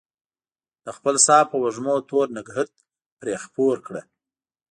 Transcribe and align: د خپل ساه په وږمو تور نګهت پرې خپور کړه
د 0.85 0.87
خپل 0.97 1.15
ساه 1.27 1.43
په 1.51 1.55
وږمو 1.63 1.95
تور 2.09 2.27
نګهت 2.37 2.71
پرې 3.19 3.33
خپور 3.43 3.75
کړه 3.85 4.01